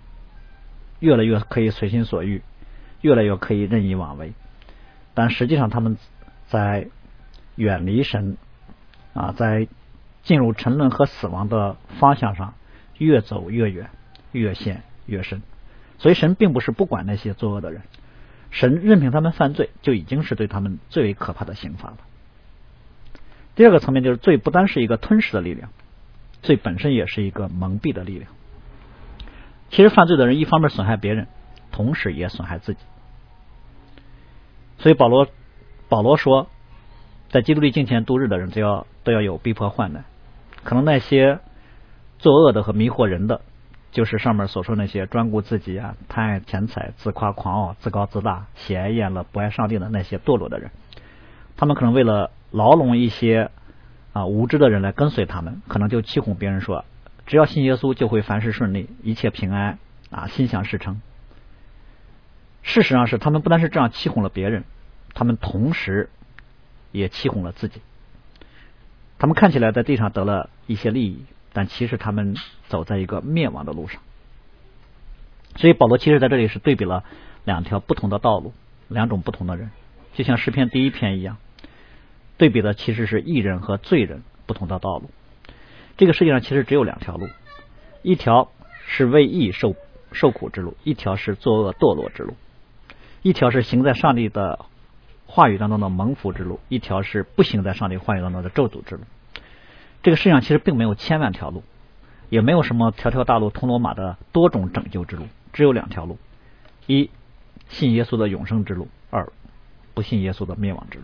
[1.00, 2.42] 越来越可以随心所欲，
[3.02, 4.34] 越来越可以任意妄为。
[5.14, 5.98] 但实际上，他们
[6.48, 6.88] 在
[7.56, 8.38] 远离神
[9.14, 9.68] 啊，在
[10.24, 12.54] 进入沉沦和死亡的方向上
[12.98, 13.90] 越走越远，
[14.32, 15.42] 越陷越深。
[15.98, 17.82] 所以，神并不是不管那些作恶的人，
[18.52, 21.98] 神任凭他们犯罪，就已经是对他们最为可怕的刑罚了。
[23.56, 25.70] 第二个层面就是，罪不单是一个吞噬的力量，
[26.42, 28.32] 罪本身也是一个蒙蔽的力量。
[29.70, 31.28] 其实，犯罪的人一方面损害别人，
[31.72, 32.80] 同时也损害自己。
[34.80, 35.28] 所以，保罗
[35.90, 36.48] 保罗说，
[37.30, 40.06] 在基督里敬虔度日的人，都要都要有逼迫患难。
[40.64, 41.40] 可能那些
[42.20, 43.42] 作恶的和迷惑人的。
[43.92, 50.70] 就是上面所说那些专顾自己啊、贪爱钱财、自夸狂傲、自高自大、喜爱厌乐、不爱上帝的那些堕落的人，
[51.56, 53.52] 他们可能为了牢笼一些
[54.12, 56.84] 啊无知的人来跟随他们，可能就欺哄别人说，
[57.26, 61.00] 只要信耶稣就会凡事顺利、一切平安啊、心想事成。
[62.64, 64.66] 事实上是他们不单是这样欺哄了别人，
[65.16, 66.12] 他们同时
[66.92, 67.82] 也欺哄了自己。
[69.18, 71.26] 他们看起来在地上得了一些利益。
[71.58, 72.36] 但其实他们
[72.68, 74.02] 走在一个灭亡的路上，
[75.56, 77.06] 所以保罗其实在这里是对比了
[77.46, 78.54] 两条不同的道路，
[78.90, 79.72] 两种不同的人，
[80.16, 81.38] 就像诗篇第一篇一样，
[82.38, 85.10] 对比的其实是义人和罪人不同的道路。
[85.96, 87.30] 这个世界上其实只有两条路，
[88.02, 88.52] 一条
[88.86, 89.78] 是为义受
[90.12, 92.34] 受苦之路，一条是作恶堕落之路；
[93.22, 94.66] 一条是行在上帝的
[95.36, 99.02] 话语当中的蒙福之路，一条是不行在上帝话语当中的咒诅之路。
[100.02, 101.62] 这个世上其实并没有千万条路，
[102.30, 106.18] 也没有什么条条大路通罗马的多种拯救之路，只有两条路：
[106.88, 107.10] 一
[107.68, 109.28] 信耶稣的永生之路；二
[109.94, 111.04] 不信耶稣的灭亡之路。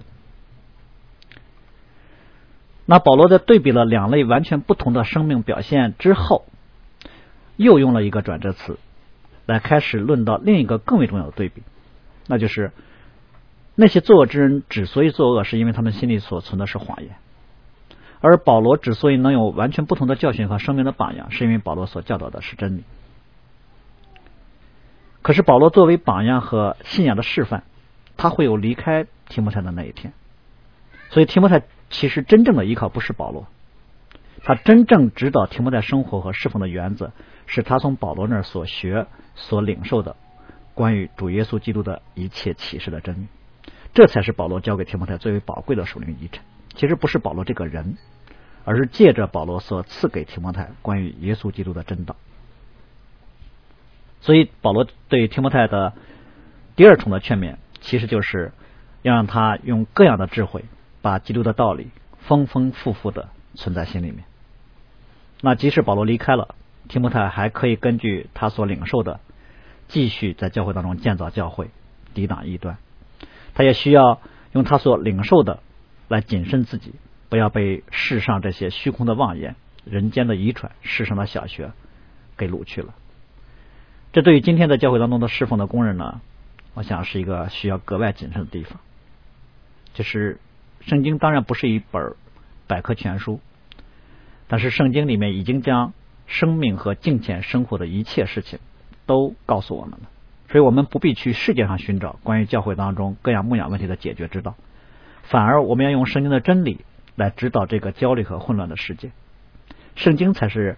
[2.86, 6.46] 那保罗在对比了两类完全不同的生命表现之后，
[7.58, 8.80] 又用了一个转折词
[9.46, 11.64] 来开始论到另一个更为重要的对比，
[12.28, 12.72] 那就是
[13.82, 17.16] 那些作恶之人之所以作恶，是因为他们心里所存的是谎言。
[18.20, 22.84] 而保罗之所以能有完全不同的教训和生命的榜样，是因为保罗所教导的是真理。
[25.24, 27.64] 可是保罗作为榜样和信仰的示范，
[28.18, 30.14] 他会有离开提摩太的那一天。
[31.10, 33.48] 所以提摩太其实真正的依靠不是保罗，
[34.44, 37.14] 他真正指导提摩太生活和侍奉的原则，
[37.48, 40.16] 是他从保罗那儿所学、所领受的
[40.76, 43.28] 关于主耶稣基督的一切启示的真理。
[43.94, 46.44] 这才是保罗教给提摩太最为宝贵的属灵遗产。
[46.76, 47.98] 其实不是保罗这个人，
[48.64, 52.16] 而是借着保罗所赐给提摩太关于耶稣基督的真道。
[54.22, 55.94] 所以保罗对提摩太的
[56.76, 58.54] 第二重的劝勉，其实就是
[59.02, 60.64] 要让他用各样的智慧，
[61.02, 64.24] 把基督的道理丰丰富富的存在心里面。
[65.42, 66.56] 那即使保罗离开了，
[66.88, 69.20] 提摩太还可以根据他所领受的，
[69.88, 71.72] 继续在教会当中建造教会，
[72.14, 72.78] 抵挡异端。
[73.54, 74.22] 他也需要
[74.54, 75.60] 用他所领受的。
[76.08, 76.92] 来谨慎自己，
[77.30, 81.72] 不要被世上这些虚空的妄言、人间的遗传、世上的小学
[82.36, 82.94] 给掳去了。
[84.12, 86.20] 这对于今天在教会当中的侍奉的工人呢，
[86.74, 88.82] 我想是一个需要格外谨慎的地方。
[89.94, 90.42] 就是
[90.82, 92.14] 圣经当然不是一本
[92.68, 93.40] 百科全书，
[94.50, 95.94] 但是圣经里面已经将
[96.28, 98.60] 生命和敬虔生活的一切事情
[99.06, 100.10] 都告诉我们了，
[100.52, 104.56] 所以我们不必去世界上寻找关于教会当中各样牧养问题的解决之道。
[105.24, 106.84] 反而，我们要用圣经的真理
[107.16, 109.12] 来指导这个焦虑和混乱的世界。
[109.96, 110.78] 圣经才是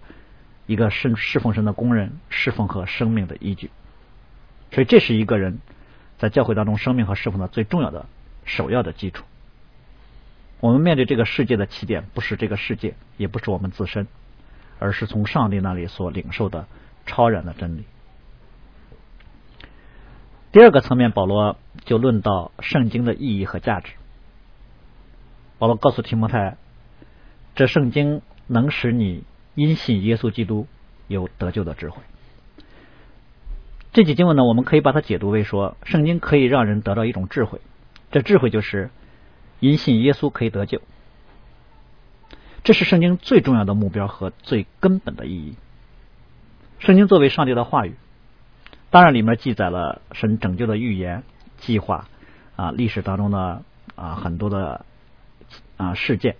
[0.66, 3.70] 一个侍侍奉神的工人侍奉和生命的依据。
[4.70, 5.58] 所以，这是一个人
[6.18, 8.06] 在教会当中生命和侍奉的最重要的、
[8.44, 9.24] 首要的基础。
[10.60, 14.06] 我们面对这个世界的起点，不是这个世界，也不是我们自身，
[14.78, 16.66] 而是从上帝那里所领受的
[17.06, 17.84] 超然的真理。
[20.54, 23.94] 第二个层面，保罗就论到圣经的意义和价值。
[25.58, 26.56] 保罗告诉提摩太，
[27.56, 29.24] 这圣经能使你
[29.56, 30.68] 因信耶稣基督
[31.08, 32.00] 有得救的智慧。
[33.92, 37.60] 这几经文呢，我们可以把它解读为说，圣经可以让人得到一种智慧，
[38.12, 38.90] 这智慧就是
[39.58, 40.80] 因信耶稣可以得救。
[42.62, 45.56] 这是圣经最重要的目标和最根本的意义。
[46.78, 47.96] 圣经作为上帝的话语。
[48.94, 51.24] 当然，里面记载了神拯救的预言、
[51.56, 52.06] 计划
[52.54, 53.64] 啊，历史当中的
[53.96, 54.86] 啊很多的
[55.76, 56.36] 啊事件。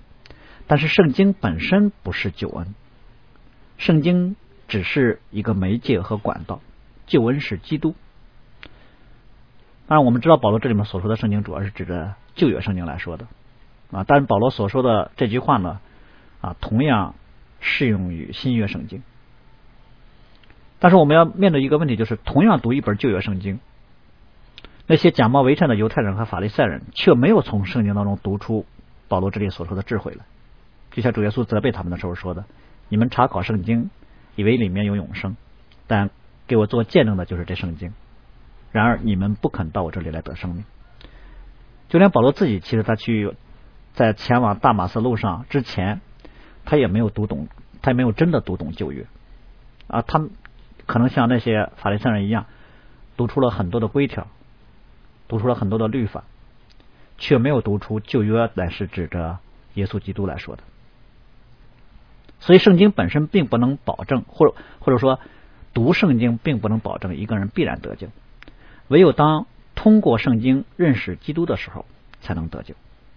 [0.68, 2.76] 但是，圣经本身不是救恩，
[3.76, 4.36] 圣经
[4.68, 6.60] 只是一个媒介和管道。
[7.08, 7.96] 救恩是基督。
[9.88, 13.26] 当然，我们知道保罗这里面所说的圣经，主要是指着旧约圣经来说的
[13.90, 14.04] 啊。
[14.06, 15.80] 但是，保罗所说的这句话呢
[16.40, 17.16] 啊，同样
[17.58, 19.02] 适用于新约圣经。
[20.84, 23.58] 但是我们要面对一个问题，就是同样读一本旧约圣经，
[24.86, 28.66] 那些假冒为善的犹太人和法利赛人却没有从圣经当中读出
[29.08, 30.26] 保罗这里所说的智慧来。
[30.90, 32.44] 就像主耶稣责备他们的时候说的
[32.90, 33.88] ：“你们查考圣经，
[34.36, 35.38] 以为里面有永生，
[35.86, 36.10] 但
[36.46, 37.94] 给我做见证的就是这圣经。
[38.70, 40.66] 然而你们不肯到我这里来得生命。”
[41.88, 43.34] 就连保罗自己，其实他去
[43.94, 46.02] 在前往大马色路上之前，
[46.66, 47.48] 他也没有读懂，
[47.80, 49.06] 他也没有真的读懂旧约
[49.86, 50.28] 啊，他。
[50.86, 52.46] 可能像那些法利赛人一样，
[53.16, 54.26] 读出了很多的规条，
[55.28, 56.24] 读出了很多的律法，
[57.18, 59.38] 却没有读出旧约乃是指着
[59.74, 60.62] 耶稣基督来说的。
[62.40, 65.18] 所以，圣经本身并不能保证，或者或者说，
[65.72, 68.08] 读圣经并不能保证一个人必然得救。
[68.88, 71.86] 唯有当通过圣经认识基督的时候，
[72.20, 72.74] 才能得救。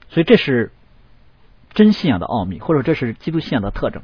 [0.09, 0.71] 所以，这是
[1.73, 4.01] 真信仰的奥秘，或者这是基督信仰的特征。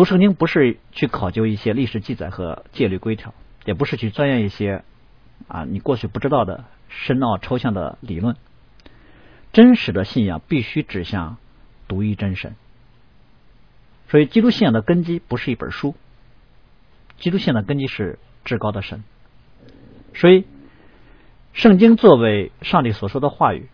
[0.00, 3.34] 读圣经不是去考究一些历史记载和戒律规条，
[3.66, 4.82] 也不是去钻研一些
[5.46, 8.34] 啊你过去不知道的深奥抽象的理论。
[9.52, 11.36] 真实的信仰必须指向
[11.86, 12.54] 独一真神。
[14.08, 15.94] 所以，基督信仰的根基不是一本书，
[17.18, 19.04] 基督信仰的根基是至高的神。
[20.14, 20.46] 所以，
[21.52, 23.68] 圣经作为上帝所说的话语，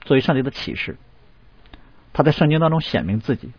[0.00, 0.96] 作为上帝的启示，
[2.12, 3.52] 他在圣经当中显明自己。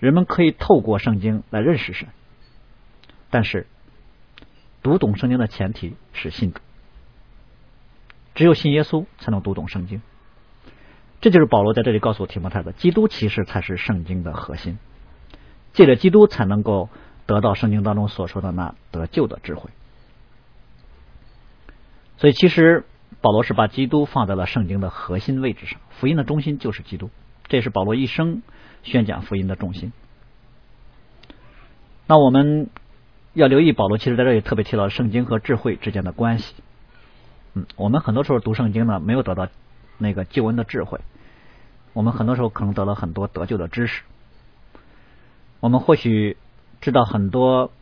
[0.00, 2.08] 人们可以透过圣经来认识神，
[3.30, 3.66] 但是
[4.82, 6.60] 读懂圣经的前提是信主，
[8.34, 10.00] 只有信耶稣才能读懂圣经。
[11.20, 14.78] 这就是保罗在这里告诉提摩太的：基督其实才是圣经的核心，
[15.72, 16.88] 借着基督才能够
[17.26, 19.70] 得到圣经当中所说的那得救的智慧。
[22.18, 22.84] 所以，其实
[23.20, 27.10] 保罗是把基督放在了圣经的核心位置上，福音的中心就是基督，
[27.48, 28.42] 这是保罗一生。
[28.82, 29.92] 宣讲福音的重心。
[32.06, 32.68] 那我们
[33.34, 36.54] 要留意保罗，其实在这里特别提到圣经和智慧之间的关系。
[37.54, 39.48] 嗯，我们很多时候读圣经呢，没有得到
[39.98, 41.00] 那个救恩的智慧。
[41.92, 44.02] 我们很多时候可能得了很多得救的知识。
[45.60, 46.36] 我们或许
[46.80, 47.72] 知道很多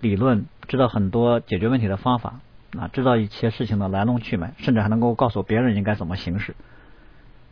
[0.00, 2.40] 理论，知道很多解决问题的方法
[2.76, 6.56] 啊，知道一些事情的来龙去脉，甚至还能够告诉别人应该怎么行事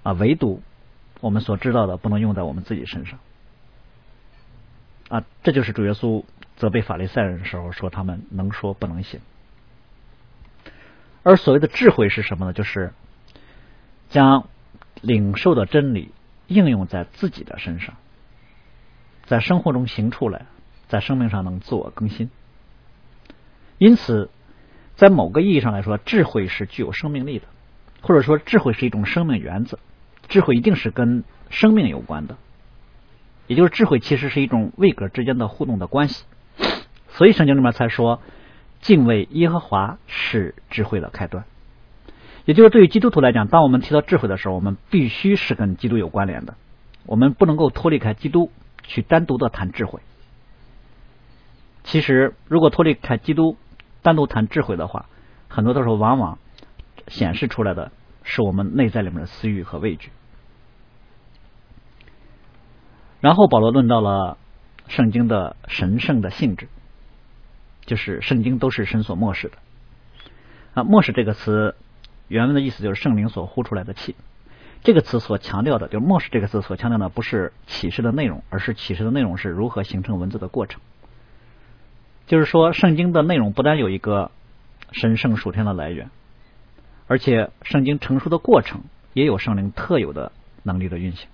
[0.02, 0.62] 啊，唯独。
[1.20, 3.18] 我们所知道的不能用在我们自己身上
[5.08, 5.24] 啊！
[5.42, 6.24] 这就是主耶稣
[6.56, 9.20] 责备法利赛人的时候说他们能说不能行。
[11.22, 12.52] 而所谓的智慧是什么呢？
[12.52, 12.92] 就是
[14.08, 14.48] 将
[15.00, 16.12] 领受的真理
[16.46, 17.96] 应用在自己的身上，
[19.24, 20.46] 在生活中行出来，
[20.86, 22.30] 在生命上能自我更新。
[23.78, 24.30] 因此，
[24.94, 27.46] 在某个意义上来说，智慧是具有生命力的，
[28.02, 29.78] 或者说，智慧是一种生命原则。
[30.28, 32.36] 智慧一定是跟生命有关的，
[33.46, 36.24] 也就是智慧其实是一种位格之间的互动的关系，
[37.08, 38.20] 所以圣经里面才说
[38.80, 41.44] 敬畏耶和华是智慧的开端。
[42.44, 46.54] 也就是对于基督徒来讲，当我们提到智慧的时候，我们必须是跟基督有关联的，
[47.04, 48.50] 我们不能够脱离开基督
[48.82, 50.00] 去单独的谈智慧。
[51.84, 53.56] 其实，如果脱离开基督
[54.02, 55.06] 单独谈智慧的话，
[55.48, 56.38] 很多的时候往往
[57.08, 57.92] 显示出来的。
[58.28, 60.10] 是我们内在里面的私欲和畏惧。
[63.26, 64.38] 然后保罗论到了
[64.86, 66.68] 圣经的神圣的性质，
[67.84, 69.56] 就是圣经都是神所漠视的。
[70.74, 71.74] 啊，漠视这个词
[72.28, 74.14] 原文的意思就是圣灵所呼出来的气。
[74.84, 80.80] 这个词所强调的，就是漠视这个词所强调的不是启示的内容，而是启示的内容是如何形成文字的过程。
[82.28, 84.30] 就是说，圣经的内容不但有一个
[84.92, 86.10] 神圣属天的来源。
[87.08, 88.82] 而且，圣经成熟的过程
[89.14, 90.30] 也有圣灵特有的
[90.62, 91.26] 能力的运行，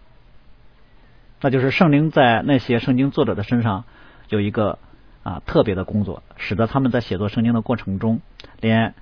[1.42, 3.84] 那就是圣灵在那些圣经作者的身上
[4.28, 4.78] 有一个
[5.24, 8.20] 啊特别的工作，使得他们在写作圣经的过程中，
[8.60, 8.94] 连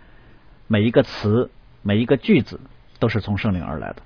[0.67, 1.51] 每一个词、
[1.83, 2.59] 每一个句子
[2.99, 3.97] 都是从圣灵而来的，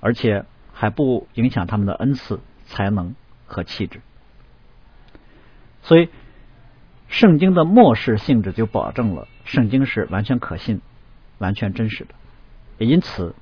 [0.00, 3.14] 而且还不影响他们的恩赐、才能
[3.46, 4.00] 和气质。
[5.82, 6.08] 所以，
[7.08, 10.80] 圣经的末世性质就保证了圣经是完全可信、
[11.38, 12.14] 完全真实的。
[12.78, 13.34] 也因此，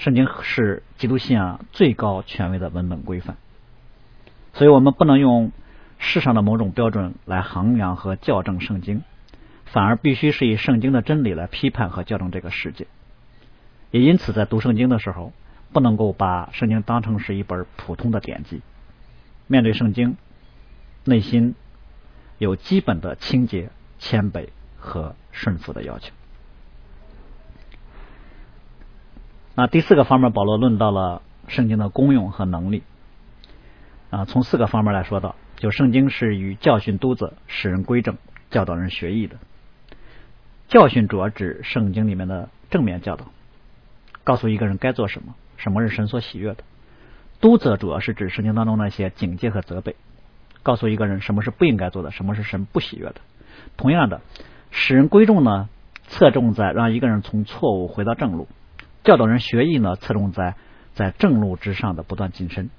[0.00, 3.36] 圣经是基督信仰最高权威的文本规范。
[4.54, 5.52] 所以我们不能用
[5.98, 9.02] 世上的某种标准来衡量和校正圣经，
[9.66, 12.86] 反而必须是以圣经的真理来批判和校正这个世界。
[13.90, 15.34] 也因此，在读圣经的时候，
[15.70, 18.62] 不能够把圣经当成是一本普通的典籍。
[19.48, 20.16] 面对圣经，
[21.04, 21.54] 内心
[22.38, 26.14] 有基本的清洁、谦卑和顺服的要求。
[29.54, 32.82] 那第四个方面，保罗论到了圣经的功用和能力。
[34.10, 38.16] 啊，从四个方面来说道，就圣经是与教训督责、使人归正、
[38.50, 39.36] 教导人学艺的。
[40.68, 43.26] 教训主要指圣经里面的正面教导，
[44.24, 46.64] 告诉一个人该做什么，什么是神所喜悦的。
[47.40, 49.96] 督责主要是指圣经当中那些警戒和责备，
[50.62, 53.16] 告诉一个人什么是不应该做的，什么是神不喜悦的。
[53.76, 54.20] 同样的，
[54.70, 55.68] 使人归正呢，
[56.08, 58.46] 侧重在让一个人从错误回到正路；
[59.04, 60.54] 教导人学艺呢，侧重在
[60.94, 62.70] 在正路之上的不断晋升。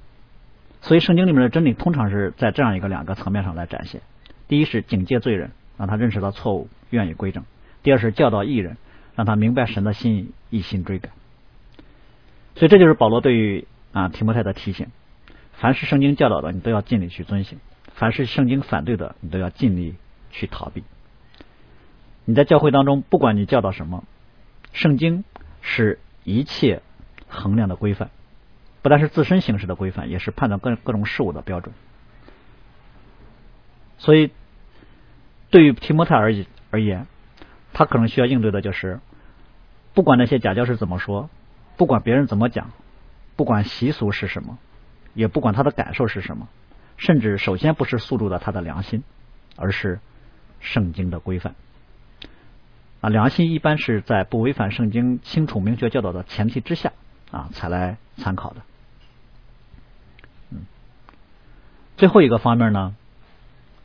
[0.82, 4.02] 所以，圣经里面的真理通常是在这样一个两个层面上来展现：
[4.48, 7.44] 第一是警戒罪人，让他认识到错误，愿意归正；
[7.84, 8.78] 第二是教导艺人，
[9.16, 11.12] 让他明白神的心意，一心追赶。
[12.56, 14.88] 所以，这就是保罗对于啊提摩太的提醒：
[15.54, 17.60] 凡是圣经教导的，你都要尽力去遵行；
[17.94, 19.96] 凡是圣经反对的，你都要尽力
[20.32, 20.84] 去逃避。
[22.26, 24.04] 你在教会当中，不管你教导什么，
[24.74, 25.24] 圣经
[25.62, 26.82] 是一切
[27.28, 28.10] 衡量的规范。
[28.82, 31.74] 不但是自身形式的规范，也是判断各各种事物的标准。
[34.00, 34.32] 所以，
[35.52, 36.34] 对于提摩太而
[36.72, 37.06] 而言，
[37.74, 39.00] 他可能需要应对的就是，
[39.94, 41.30] 不管那些假教师怎么说，
[41.78, 42.72] 不管别人怎么讲，
[43.36, 44.58] 不管习俗是什么，
[45.14, 46.48] 也不管他的感受是什么，
[46.98, 49.04] 甚至首先不是诉诸的他的良心，
[49.56, 50.00] 而是
[50.60, 51.54] 圣经的规范。
[53.02, 56.94] 啊，良心一般是在不违反圣经清楚明确教导的前提之下
[57.32, 58.62] 啊，才来参考的。
[60.52, 60.60] 嗯
[61.98, 62.96] 最后一个方面呢，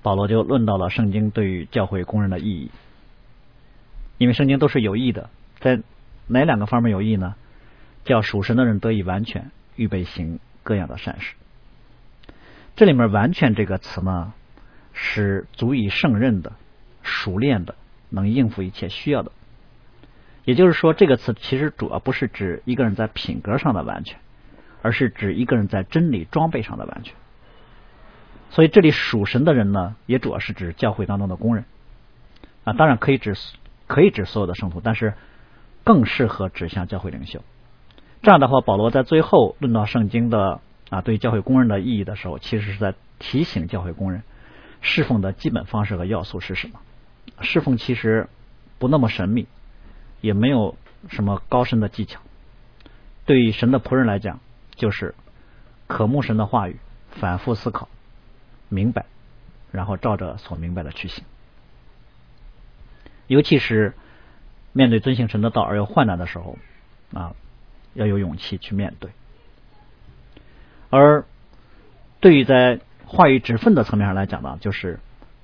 [0.02, 2.70] 保罗就论到了圣经对于教会工人的意义，
[4.18, 5.28] 因为圣经都是有益的，
[5.60, 5.80] 在
[6.26, 7.34] 哪两个方面有益呢？
[8.04, 11.34] 叫属神的人得以完全，预备行各样的善事。
[12.76, 14.32] 这里面“完全”这个词呢，
[14.92, 16.52] 是足以胜任的、
[17.02, 17.74] 熟练的，
[18.10, 19.32] 能应付一切需要的。
[20.44, 24.18] 也就是说，这个词其实主要不是指一个人在品格上的完全，
[24.80, 27.14] 而是指一个人在真理装备上的完全。
[28.50, 31.64] 所以这里属神的人呢，也主要是指教会当中的工人
[32.62, 33.34] 啊，当然可以指
[33.88, 35.14] 可以指所有的圣徒，但是
[35.82, 37.42] 更适合指向教会领袖。
[38.22, 44.22] 这样的话，保罗在最后论到圣经的啊对教会工人的意义的时候，其实是在提醒教会工人
[44.80, 46.78] 侍奉的基本方式和要素是什么。
[47.40, 48.28] 侍奉其实
[48.78, 49.46] 不那么神秘，
[50.20, 50.76] 也没有
[51.08, 52.20] 什么高深的技巧。
[53.24, 54.40] 对于神的仆人来讲，
[54.74, 55.14] 就是
[55.86, 56.76] 渴慕神的话语，
[57.10, 57.88] 反复思考。
[58.68, 59.06] 明白，
[59.70, 61.24] 然后照着所明白的去行。
[63.26, 63.94] 尤其是
[64.72, 66.58] 面对遵行神的道而又患难的时候
[67.12, 67.34] 啊，
[67.94, 69.10] 要有勇气去面对。
[70.90, 71.24] 而
[72.20, 74.98] 对于在话语指分的层面上来讲呢，就是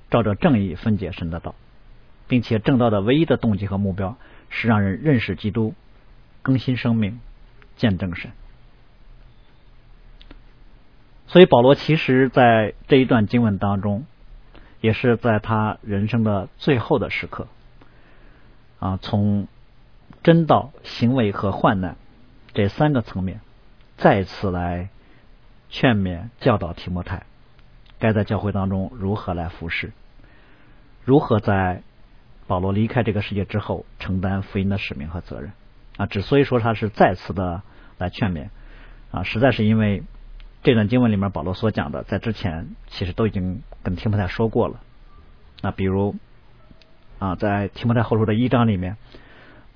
[0.09, 1.55] 照着正义分解神的道，
[2.33, 4.17] 并且正道的唯一的动机和目标
[4.49, 5.75] 是让人认识基督、
[6.41, 7.19] 更新生命、
[7.75, 8.31] 见证神。
[11.27, 14.07] 所以保罗其实在这一段经文当中，
[14.81, 17.45] 也是在他人生的最后的时刻，
[18.79, 19.47] 啊，从
[20.23, 21.97] 真道、行为和患难
[22.51, 23.41] 这三个层面，
[23.97, 24.89] 再次来
[25.69, 27.27] 劝勉教导提摩太，
[27.99, 29.91] 该在教会当中如何来服侍，
[31.05, 31.83] 如何在
[32.47, 35.53] 保罗离开这个世界之后承担福音的使命和责任
[35.97, 36.05] 啊。
[36.05, 37.61] 之所以说他是再次的
[37.97, 38.49] 来劝勉
[39.11, 40.03] 啊，实在是因为。
[40.65, 44.79] 这段经文里面，保罗所讲的，在之前其实都已经跟提摩太说过了。
[45.59, 46.15] 那比如
[47.19, 48.95] 啊，在提摩太后书的一章里面，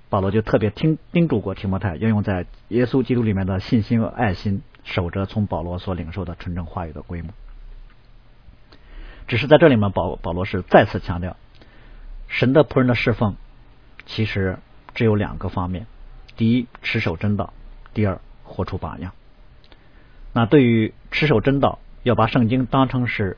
[0.07, 7.33] 保罗就特别听叮嘱过提摩太，要用在耶稣基督里面的信心和爱心，守着从保罗所领受的纯正话语的规模。
[9.27, 11.35] 只是在这里面，保保罗是再次强调，
[12.27, 13.35] 神的仆人的侍奉
[14.05, 14.59] 其实
[14.93, 15.87] 只有两个方面：
[16.35, 17.53] 第一，持守真道；
[17.93, 19.13] 第二，活出榜样。
[20.33, 23.37] 那对于持守真道，要把圣经当成是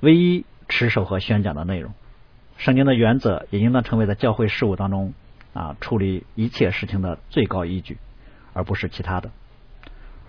[0.00, 1.92] 唯一持守和宣讲的内容。
[2.58, 5.14] 圣经的原则也应当成为在教会事务当中
[5.54, 7.96] 啊处理一切事情的最高依据，
[8.52, 9.30] 而不是其他的。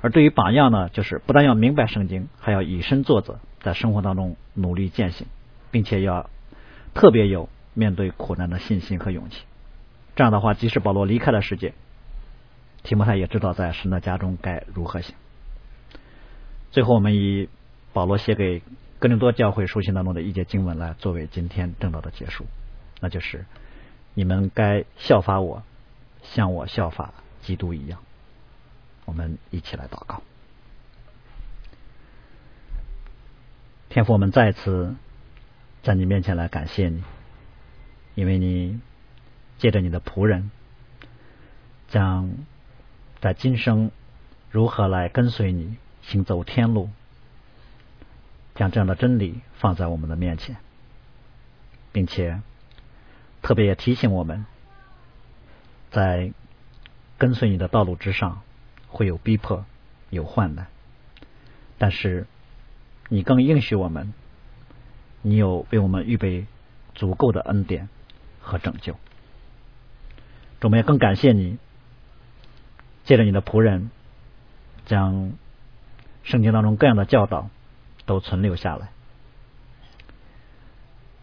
[0.01, 5.27] 而对于榜样呢，就是不但要明白圣经，还要以身作则，在生活当中努力践行，
[5.71, 6.29] 并且要
[6.93, 9.43] 特别有面对苦难的信心和勇气。
[10.15, 11.73] 这样的话，即使保罗离开了世界，
[12.83, 15.15] 提摩太也知道在神的家中该如何行。
[16.71, 17.49] 最后，我们以
[17.93, 18.61] 保罗写给
[18.99, 22.45] 哥林多教会书信当中的一节经文来作为今天正道的结束，
[22.99, 23.45] 那就是
[24.13, 25.63] 你们该效法我，
[26.23, 27.99] 像我效法基督一样。
[29.05, 30.21] 我们一起来祷告，
[33.89, 34.95] 天父，我们再次
[35.83, 37.03] 在你面前来感谢你，
[38.21, 38.79] 因为你
[39.57, 40.51] 借着你的仆人，
[41.87, 42.29] 将
[43.19, 43.89] 在今生
[44.51, 46.91] 如何来跟随你行走天路，
[48.53, 50.57] 将这样的真理放在我们的面前，
[51.91, 52.39] 并且
[53.41, 54.45] 特别也提醒我们，
[55.89, 56.31] 在
[57.17, 58.43] 跟随你的道路之上。
[58.87, 59.65] 会有逼迫，
[60.11, 60.67] 有患难，
[61.79, 62.27] 但是
[63.09, 64.13] 你更应许我们，
[65.23, 66.45] 你有为我们预备
[66.93, 67.89] 足够的恩典
[68.41, 68.97] 和拯救。
[70.61, 71.57] 我们也更感谢你，
[73.03, 73.89] 借着你的仆人，
[74.85, 75.31] 将
[76.23, 77.49] 圣经当中各样的教导
[78.05, 78.89] 都存留下来。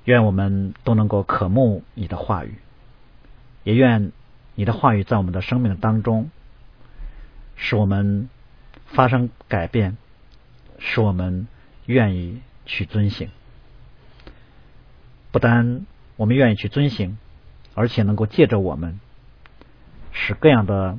[0.04, 2.58] 愿我们都能够渴慕你的话语，
[3.62, 4.12] 也愿
[4.54, 6.30] 你的话语在我们的生命当中。
[7.60, 8.28] 使我们
[8.86, 9.96] 发生改变，
[10.78, 11.48] 使我们
[11.86, 13.30] 愿意去遵行。
[15.32, 15.84] 不单
[16.18, 17.16] 我们愿意去遵行，
[17.74, 18.98] 而且能够借着我们，
[20.12, 20.98] 使各样的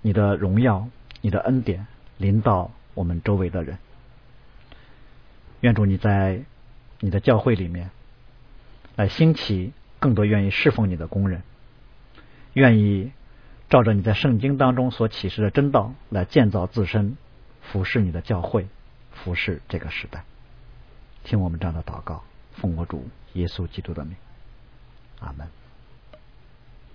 [0.00, 0.88] 你的荣耀、
[1.20, 1.86] 你的恩典
[2.16, 3.78] 临到我们周围的人。
[5.60, 6.40] 愿主你在
[7.00, 7.90] 你的教会里面
[8.96, 11.42] 来兴起更多愿意侍奉你的工人，
[12.54, 13.12] 愿意。
[13.70, 17.18] 照着你在圣经当中所启示的真道来建造自身，
[17.60, 18.66] 服侍你的教会，
[19.12, 20.24] 服侍这个时代。
[21.22, 22.24] 听我们这样的祷告，
[22.60, 24.16] 奉我主耶稣基督的名，
[25.20, 25.48] 阿门。